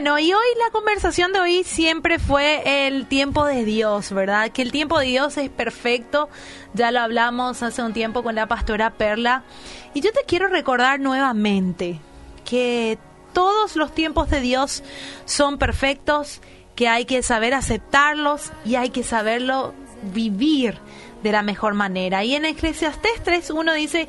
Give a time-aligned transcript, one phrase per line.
[0.00, 4.52] Bueno, y hoy la conversación de hoy siempre fue el tiempo de Dios, ¿verdad?
[4.52, 6.28] Que el tiempo de Dios es perfecto.
[6.72, 9.42] Ya lo hablamos hace un tiempo con la pastora Perla.
[9.94, 11.98] Y yo te quiero recordar nuevamente
[12.44, 12.96] que
[13.32, 14.84] todos los tiempos de Dios
[15.24, 16.42] son perfectos,
[16.76, 19.74] que hay que saber aceptarlos y hay que saberlo
[20.14, 20.78] vivir
[21.24, 22.22] de la mejor manera.
[22.22, 24.08] Y en Eclesiastés 3.1 dice,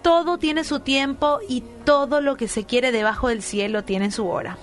[0.00, 4.28] todo tiene su tiempo y todo lo que se quiere debajo del cielo tiene su
[4.28, 4.58] hora.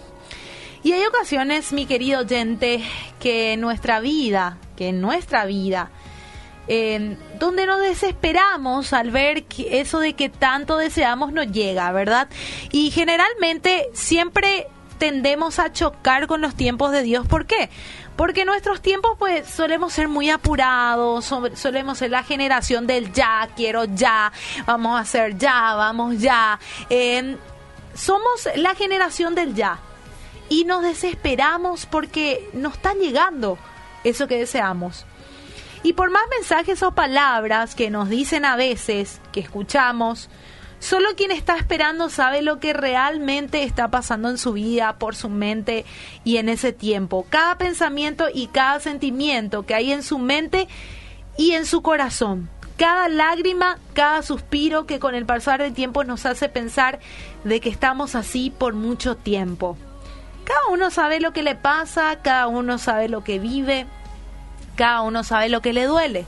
[0.83, 2.83] Y hay ocasiones, mi querido oyente,
[3.19, 5.91] que en nuestra vida, que en nuestra vida,
[7.39, 12.29] donde nos desesperamos al ver que eso de que tanto deseamos no llega, ¿verdad?
[12.71, 14.67] Y generalmente siempre
[14.97, 17.27] tendemos a chocar con los tiempos de Dios.
[17.27, 17.69] ¿Por qué?
[18.15, 23.85] Porque nuestros tiempos pues solemos ser muy apurados, solemos ser la generación del ya, quiero
[23.85, 24.32] ya,
[24.65, 26.59] vamos a hacer ya, vamos ya.
[27.93, 29.79] somos la generación del ya
[30.51, 33.57] y nos desesperamos porque no está llegando
[34.03, 35.05] eso que deseamos.
[35.81, 40.27] Y por más mensajes o palabras que nos dicen a veces, que escuchamos,
[40.79, 45.29] solo quien está esperando sabe lo que realmente está pasando en su vida, por su
[45.29, 45.85] mente
[46.25, 47.25] y en ese tiempo.
[47.29, 50.67] Cada pensamiento y cada sentimiento que hay en su mente
[51.38, 52.49] y en su corazón.
[52.75, 56.99] Cada lágrima, cada suspiro que con el pasar del tiempo nos hace pensar
[57.45, 59.77] de que estamos así por mucho tiempo.
[60.52, 63.85] Cada uno sabe lo que le pasa, cada uno sabe lo que vive,
[64.75, 66.25] cada uno sabe lo que le duele.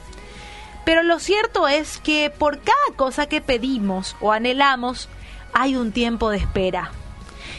[0.86, 5.10] Pero lo cierto es que por cada cosa que pedimos o anhelamos,
[5.52, 6.90] hay un tiempo de espera.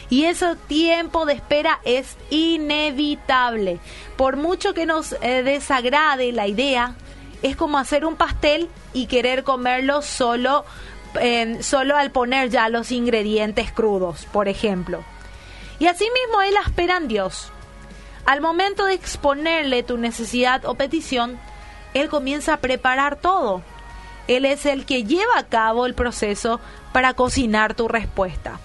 [0.09, 3.79] Y ese tiempo de espera es inevitable.
[4.17, 6.95] Por mucho que nos eh, desagrade la idea,
[7.43, 10.65] es como hacer un pastel y querer comerlo solo,
[11.21, 15.03] eh, solo al poner ya los ingredientes crudos, por ejemplo.
[15.79, 17.51] Y asimismo Él espera en Dios.
[18.25, 21.39] Al momento de exponerle tu necesidad o petición,
[21.93, 23.61] Él comienza a preparar todo.
[24.27, 26.59] Él es el que lleva a cabo el proceso
[26.91, 28.59] para cocinar tu respuesta.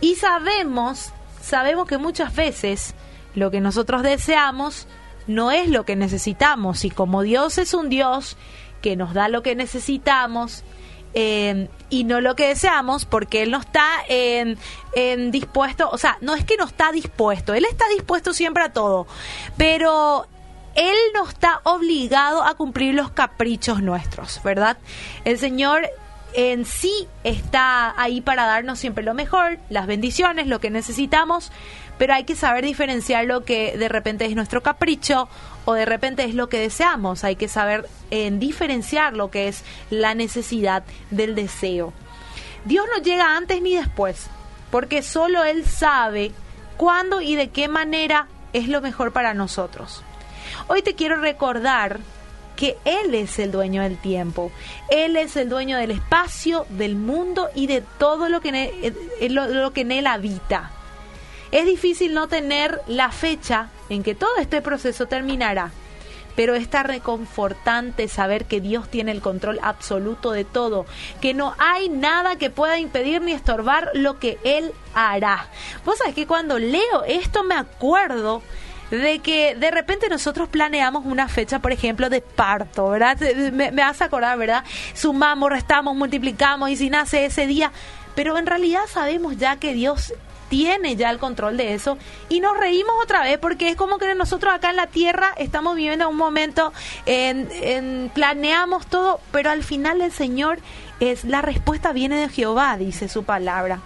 [0.00, 2.94] Y sabemos, sabemos que muchas veces
[3.34, 4.86] lo que nosotros deseamos
[5.26, 6.84] no es lo que necesitamos.
[6.84, 8.36] Y como Dios es un Dios
[8.80, 10.64] que nos da lo que necesitamos,
[11.16, 14.58] Em, y no lo que deseamos porque Él no está en,
[15.30, 19.06] dispuesto, o sea, no es que no está dispuesto, Él está dispuesto siempre a todo,
[19.56, 20.26] pero
[20.74, 24.76] Él no está obligado a cumplir los caprichos nuestros, ¿verdad?
[25.24, 25.88] El Señor
[26.32, 31.52] en sí está ahí para darnos siempre lo mejor, las bendiciones, lo que necesitamos,
[31.98, 35.28] pero hay que saber diferenciar lo que de repente es nuestro capricho
[35.64, 37.24] o de repente es lo que deseamos.
[37.24, 41.92] Hay que saber en diferenciar lo que es la necesidad del deseo.
[42.64, 44.28] Dios no llega antes ni después,
[44.70, 46.32] porque solo Él sabe
[46.76, 50.02] cuándo y de qué manera es lo mejor para nosotros.
[50.68, 52.00] Hoy te quiero recordar
[52.56, 54.50] que Él es el dueño del tiempo,
[54.90, 58.72] Él es el dueño del espacio, del mundo y de todo lo que
[59.20, 60.70] en lo que en Él habita.
[61.54, 65.70] Es difícil no tener la fecha en que todo este proceso terminará,
[66.34, 70.84] pero está reconfortante saber que Dios tiene el control absoluto de todo,
[71.20, 75.46] que no hay nada que pueda impedir ni estorbar lo que Él hará.
[75.84, 78.42] Vos sabés que cuando leo esto me acuerdo
[78.90, 83.16] de que de repente nosotros planeamos una fecha, por ejemplo, de parto, ¿verdad?
[83.52, 84.64] Me, me hace acordar, ¿verdad?
[84.92, 87.70] Sumamos, restamos, multiplicamos y si nace ese día,
[88.16, 90.14] pero en realidad sabemos ya que Dios
[90.54, 91.98] tiene ya el control de eso
[92.28, 95.74] y nos reímos otra vez porque es como que nosotros acá en la tierra estamos
[95.74, 96.72] viviendo un momento,
[97.06, 100.60] en, planeamos todo, pero al final el Señor
[101.00, 103.80] es la respuesta viene de Jehová, dice su palabra.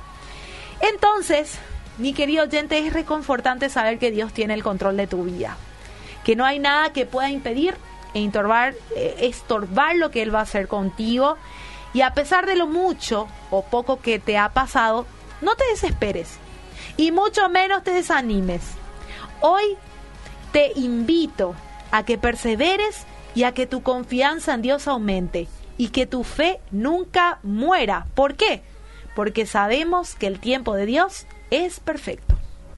[0.81, 1.55] Entonces,
[1.97, 5.57] mi querido oyente, es reconfortante saber que Dios tiene el control de tu vida,
[6.23, 7.77] que no hay nada que pueda impedir
[8.13, 11.39] e estorbar, eh, estorbar lo que Él va a hacer contigo.
[11.95, 15.07] Y a pesar de lo mucho o poco que te ha pasado,
[15.41, 16.39] no te desesperes
[16.99, 18.61] y mucho menos te desanimes.
[19.41, 19.79] Hoy
[20.53, 21.55] te invito
[21.91, 25.49] a que perseveres y a que tu confianza en Dios aumente
[25.79, 28.07] y que tu fe nunca muera.
[28.15, 28.63] ¿Por qué?
[29.15, 32.28] Porque sabemos que el tiempo de Dios es perfecto.